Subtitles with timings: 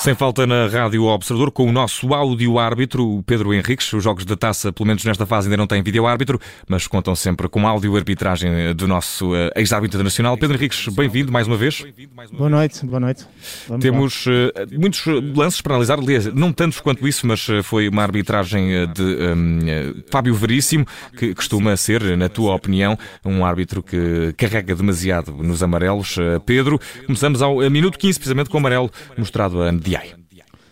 [0.00, 3.92] Sem falta na Rádio Observador, com o nosso áudio-árbitro, Pedro Henriques.
[3.92, 7.46] Os jogos da taça, pelo menos nesta fase, ainda não têm vídeo-árbitro, mas contam sempre
[7.50, 10.38] com áudio-arbitragem do nosso uh, ex-árbitro internacional.
[10.38, 11.84] Pedro Henriques, bem-vindo mais uma vez.
[12.32, 13.26] Boa noite, boa noite.
[13.68, 14.30] Vamos Temos uh,
[14.72, 15.04] muitos
[15.36, 15.98] lances para analisar,
[16.32, 22.16] não tantos quanto isso, mas foi uma arbitragem de um, Fábio Veríssimo, que costuma ser,
[22.16, 26.16] na tua opinião, um árbitro que carrega demasiado nos amarelos.
[26.46, 29.70] Pedro, começamos ao minuto 15, precisamente com o amarelo mostrado a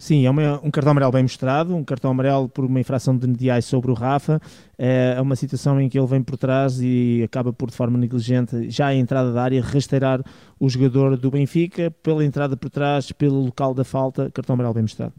[0.00, 3.26] Sim, é uma, um cartão amarelo bem mostrado, um cartão amarelo por uma infração de
[3.26, 4.40] Ndiaye sobre o Rafa.
[4.78, 7.98] É, é uma situação em que ele vem por trás e acaba por, de forma
[7.98, 10.22] negligente, já à entrada da área, rasteirar
[10.58, 14.84] o jogador do Benfica pela entrada por trás, pelo local da falta, cartão amarelo bem
[14.84, 15.12] mostrado.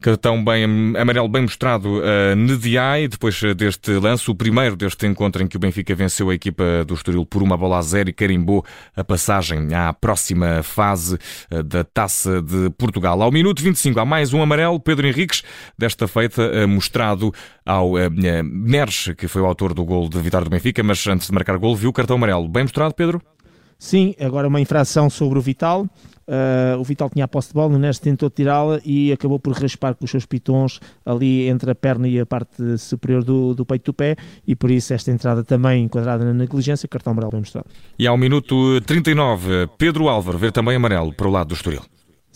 [0.00, 0.64] Cartão bem
[0.96, 5.58] amarelo bem mostrado a Nediai, depois deste lance, o primeiro deste encontro em que o
[5.58, 9.72] Benfica venceu a equipa do Estoril por uma bola a zero e carimbou a passagem
[9.74, 11.18] à próxima fase
[11.50, 13.20] eh, da Taça de Portugal.
[13.22, 15.42] Ao minuto 25 há mais um amarelo, Pedro Henriques,
[15.78, 17.32] desta feita eh, mostrado
[17.64, 18.10] ao eh,
[18.42, 21.56] Neres, que foi o autor do gol de vitória do Benfica, mas antes de marcar
[21.56, 22.46] gol viu o cartão amarelo.
[22.48, 23.22] Bem mostrado, Pedro?
[23.78, 25.86] Sim, agora uma infração sobre o Vital.
[26.26, 29.52] Uh, o Vital tinha a posse de bola, o Neres tentou tirá-la e acabou por
[29.52, 33.64] raspar com os seus pitons ali entre a perna e a parte superior do, do
[33.64, 37.40] peito do pé e por isso esta entrada também enquadrada na negligência, cartão amarelo bem
[37.40, 37.66] mostrado.
[37.96, 41.82] E ao minuto 39, Pedro Álvaro vê também amarelo para o lado do Estoril.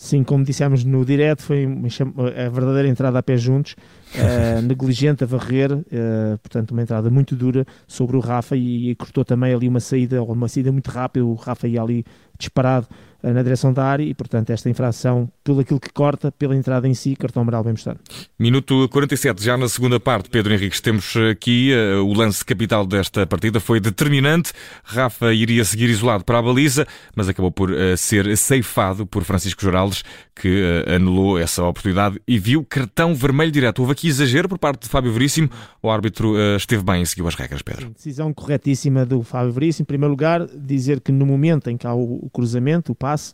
[0.01, 3.75] Sim, como dissemos no direto, foi a verdadeira entrada a pé juntos,
[4.15, 8.95] uh, negligente a varrer, uh, portanto, uma entrada muito dura sobre o Rafa e, e
[8.95, 11.23] cortou também ali uma saída, uma saída muito rápida.
[11.23, 12.03] O Rafa ia ali
[12.41, 12.87] disparado
[13.23, 16.87] uh, na direção da área e, portanto, esta infração, pelo aquilo que corta, pela entrada
[16.87, 17.99] em si, cartão amarelo bem mostrado.
[18.39, 23.25] Minuto 47, já na segunda parte, Pedro Henriques, temos aqui uh, o lance capital desta
[23.25, 24.51] partida, foi determinante.
[24.83, 29.61] Rafa iria seguir isolado para a baliza, mas acabou por uh, ser ceifado por Francisco
[29.61, 30.03] Joraldes,
[30.35, 33.79] que anulou essa oportunidade e viu cartão vermelho direto.
[33.79, 35.49] Houve aqui exagero por parte de Fábio Veríssimo,
[35.83, 37.91] o árbitro esteve bem e seguiu as regras, Pedro.
[37.91, 39.83] Decisão corretíssima do Fábio Veríssimo.
[39.83, 43.33] Em primeiro lugar, dizer que no momento em que há o cruzamento, o passe,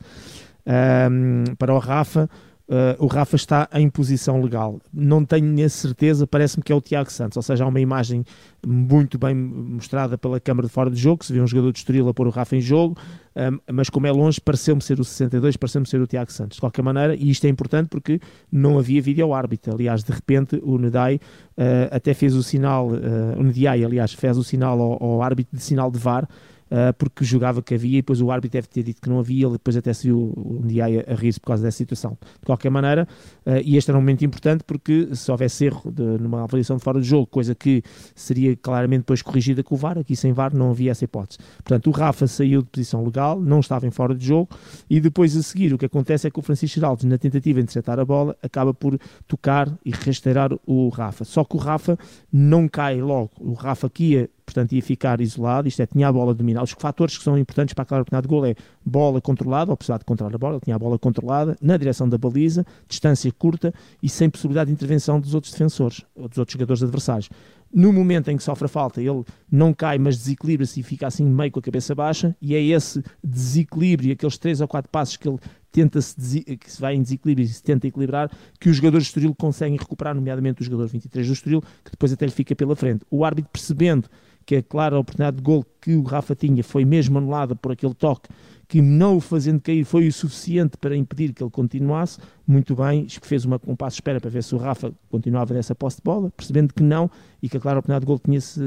[0.65, 2.29] um, para o Rafa,
[2.69, 4.81] Uh, o Rafa está em posição legal.
[4.93, 8.25] Não tenho a certeza, parece-me que é o Tiago Santos, ou seja, há uma imagem
[8.65, 12.09] muito bem mostrada pela câmara de fora de jogo, se vê um jogador de Estoril
[12.09, 12.97] a pôr o Rafa em jogo,
[13.37, 16.57] um, mas como é longe, pareceu-me ser o 62, pareceu-me ser o Tiago Santos.
[16.57, 18.19] De qualquer maneira, e isto é importante porque
[18.51, 19.73] não havia vídeo árbitro.
[19.73, 24.37] Aliás, de repente, o Nedai uh, até fez o sinal, uh, o Nedai, aliás, fez
[24.37, 26.27] o sinal ao, ao árbitro de sinal de VAR,
[26.71, 29.45] uh, porque julgava que havia e depois o árbitro deve ter dito que não havia,
[29.45, 32.17] ele depois até saiu um dia a, a rir-se por causa dessa situação.
[32.39, 33.07] De qualquer maneira,
[33.45, 36.83] uh, e este era um momento importante porque se houvesse erro de, numa avaliação de
[36.83, 37.83] fora de jogo, coisa que
[38.15, 41.39] seria claramente depois corrigida com o VAR, aqui sem VAR não havia essa hipótese.
[41.57, 44.49] Portanto, o Rafa saiu de posição legal, não estava em fora de jogo
[44.89, 47.63] e depois a seguir o que acontece é que o Francisco Geraldes, na tentativa de
[47.63, 48.97] interceptar a bola, acaba por
[49.27, 51.23] tocar e rasteirar o Rafa.
[51.23, 51.97] Só que o Rafa
[52.31, 53.31] não cai logo.
[53.39, 56.63] O Rafa ia portanto ia ficar isolado, isto é, tinha a bola dominada.
[56.63, 59.97] Os fatores que são importantes para aquela oportunidade de gol é bola controlada, ou precisar
[59.97, 64.07] de controlar a bola, tinha a bola controlada, na direção da baliza, distância curta e
[64.07, 67.29] sem possibilidade de intervenção dos outros defensores, ou dos outros jogadores adversários.
[67.73, 71.25] No momento em que sofre a falta, ele não cai, mas desequilibra-se e fica assim
[71.25, 75.27] meio com a cabeça baixa, e é esse desequilíbrio, aqueles três ou quatro passos que
[75.27, 75.37] ele
[75.73, 79.09] tenta -se que se vai em desequilíbrio e se tenta equilibrar, que os jogadores do
[79.09, 82.75] Estoril conseguem recuperar, nomeadamente o jogador 23 do Estoril, que depois até lhe fica pela
[82.75, 83.05] frente.
[83.11, 84.07] O árbitro percebendo
[84.47, 87.93] que a clara oportunidade de gol que o Rafa tinha foi mesmo anulada por aquele
[87.93, 88.29] toque
[88.67, 93.07] que não o fazendo cair foi o suficiente para impedir que ele continuasse, muito bem,
[93.21, 96.03] fez uma, um passo de espera para ver se o Rafa continuava nessa posse de
[96.03, 97.09] bola, percebendo que não
[97.41, 98.59] e que a clara oportunidade de gol tinha-se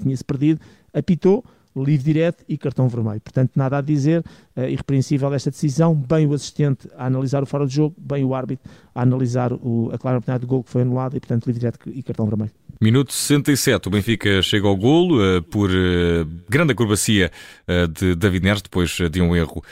[0.00, 0.60] tinha -se perdido,
[0.92, 1.44] apitou,
[1.76, 3.20] livre direto e cartão vermelho.
[3.20, 4.24] Portanto, nada a dizer,
[4.56, 8.34] uh, irrepreensível esta decisão, bem o assistente a analisar o fora de jogo, bem o
[8.34, 11.60] árbitro a analisar o, a clara oportunidade de gol que foi anulada e, portanto, livre
[11.60, 12.50] direto e cartão vermelho.
[12.80, 17.30] Minuto 67, o Benfica chega ao golo uh, por uh, grande acrobacia
[17.68, 19.62] uh, de David Neres, depois de um erro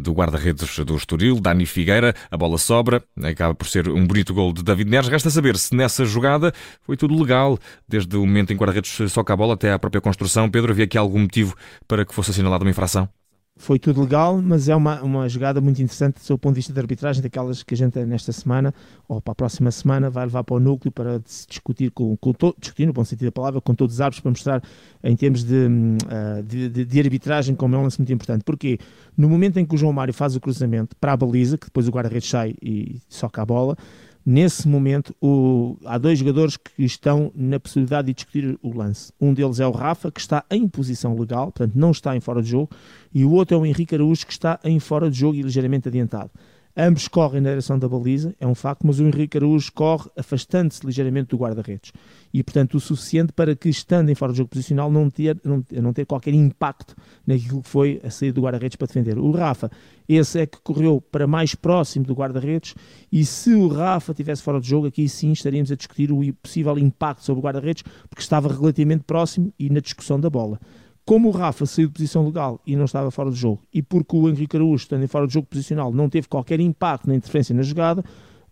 [0.00, 4.50] do guarda-redes do Estoril, Dani Figueira, a bola sobra, acaba por ser um bonito gol
[4.50, 5.10] de David Neres.
[5.10, 9.12] Resta saber se nessa jogada foi tudo legal, desde o momento em que o guarda-redes
[9.12, 10.48] soca a bola até à própria construção.
[10.48, 11.54] Pedro, havia aqui algum motivo
[11.88, 13.08] para que fosse assinalada uma infração?
[13.56, 16.72] foi tudo legal, mas é uma, uma jogada muito interessante do seu ponto de vista
[16.72, 18.74] de arbitragem, daquelas que a gente nesta semana,
[19.06, 22.32] ou para a próxima semana, vai levar para o núcleo para se discutir, com, com
[22.32, 24.62] todo, discutir no bom sentido da palavra, com todos os árbitros, para mostrar
[25.04, 28.42] em termos de, uh, de, de, de, arbitragem como é um lance muito importante.
[28.42, 28.78] Porque
[29.16, 31.86] no momento em que o João Mário faz o cruzamento para a baliza, que depois
[31.86, 33.76] o guarda-redes sai e soca a bola,
[34.24, 39.12] Nesse momento, o, há dois jogadores que estão na possibilidade de discutir o lance.
[39.20, 42.40] Um deles é o Rafa, que está em posição legal, portanto não está em fora
[42.40, 42.70] de jogo,
[43.12, 45.88] e o outro é o Henrique Araújo, que está em fora de jogo e ligeiramente
[45.88, 46.30] adiantado.
[46.74, 50.84] Ambos correm na direção da baliza, é um facto, mas o Henrique Araújo corre afastando-se
[50.86, 51.92] ligeiramente do guarda-redes.
[52.32, 55.62] E, portanto, o suficiente para que, estando em fora do jogo posicional, não ter, não,
[55.70, 56.96] não ter qualquer impacto
[57.26, 59.18] naquilo que foi a saída do guarda-redes para defender.
[59.18, 59.70] O Rafa,
[60.08, 62.74] esse é que correu para mais próximo do guarda-redes,
[63.12, 66.78] e se o Rafa estivesse fora do jogo, aqui sim estaríamos a discutir o possível
[66.78, 70.58] impacto sobre o guarda-redes, porque estava relativamente próximo e na discussão da bola.
[71.04, 74.16] Como o Rafa saiu de posição legal e não estava fora do jogo, e porque
[74.16, 77.62] o Henrique Araújo, estando fora do jogo posicional, não teve qualquer impacto na interferência na
[77.62, 78.04] jogada,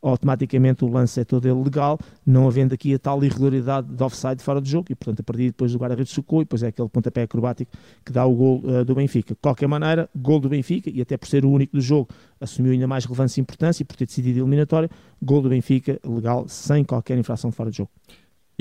[0.03, 4.43] automaticamente o lance é todo ele legal, não havendo aqui a tal irregularidade de offside
[4.43, 6.89] fora do jogo, e portanto a partir depois do guarda-redes socou, e depois é aquele
[6.89, 7.71] pontapé acrobático
[8.05, 9.35] que dá o gol uh, do Benfica.
[9.35, 12.09] De qualquer maneira, gol do Benfica, e até por ser o único do jogo,
[12.41, 14.91] assumiu ainda mais relevância e importância, e por ter decidido eliminatória,
[15.23, 17.91] gol do Benfica legal, sem qualquer infração de fora do jogo.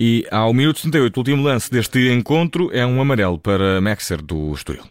[0.01, 4.53] E ao minuto 78, o último lance deste encontro é um amarelo para Maxer do
[4.53, 4.85] Estoril.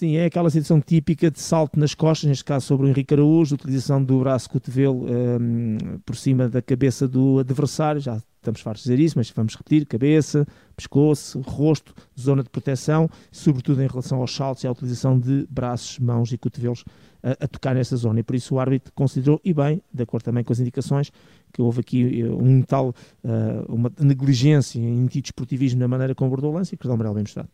[0.00, 3.54] Sim, é aquela situação típica de salto nas costas, neste caso sobre o Henrique Araújo,
[3.54, 8.88] utilização do braço cotovelo um, por cima da cabeça do adversário, já estamos fartos de
[8.88, 14.34] dizer isso, mas vamos repetir, cabeça, pescoço, rosto, zona de proteção, sobretudo em relação aos
[14.34, 16.82] saltos e à utilização de braços, mãos e cotovelos
[17.22, 20.24] a, a tocar nessa zona, e por isso o árbitro considerou, e bem, de acordo
[20.24, 21.12] também com as indicações,
[21.52, 22.94] que houve aqui eh, um tal, uh,
[23.68, 27.24] uma negligência em antidesportivismo na maneira como abordou o lance e que o amarelo bem
[27.24, 27.50] mostrado.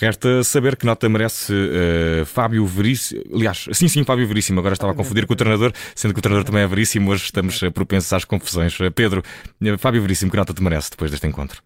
[0.00, 3.20] Resta saber que nota merece uh, Fábio Veríssimo.
[3.34, 4.60] Aliás, sim, sim, Fábio Veríssimo.
[4.60, 7.10] Agora estava a confundir com o treinador, sendo que o treinador também é Veríssimo.
[7.10, 8.78] Hoje estamos propensos às confusões.
[8.94, 9.24] Pedro,
[9.78, 11.60] Fábio Veríssimo, que nota te merece depois deste encontro?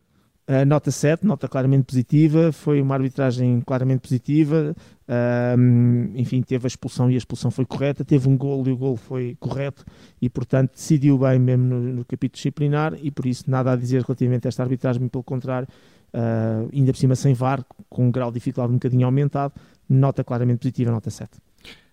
[0.49, 4.75] Uh, nota 7, nota claramente positiva, foi uma arbitragem claramente positiva,
[5.07, 8.77] uh, enfim, teve a expulsão e a expulsão foi correta, teve um gol e o
[8.77, 9.85] gol foi correto
[10.21, 14.03] e, portanto, decidiu bem mesmo no, no capítulo disciplinar e, por isso, nada a dizer
[14.03, 15.69] relativamente a esta arbitragem, pelo contrário,
[16.15, 19.55] uh, ainda por cima sem VAR, com um grau de dificuldade um bocadinho aumentado,
[19.89, 21.31] nota claramente positiva, nota 7.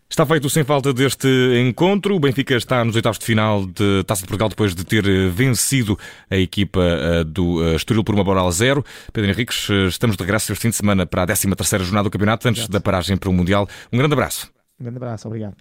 [0.09, 1.27] Está feito sem falta deste
[1.59, 2.15] encontro.
[2.15, 5.99] O Benfica está nos oitavos de final de Taça de Portugal depois de ter vencido
[6.31, 8.83] a equipa eh, do eh, Estoril por uma bola a zero.
[9.13, 12.47] Pedro Henriques, estamos de regresso este fim de semana para a 13ª jornada do campeonato,
[12.47, 12.73] antes Exato.
[12.73, 13.67] da paragem para o Mundial.
[13.93, 14.51] Um grande abraço.
[14.79, 15.55] Um grande abraço, obrigado.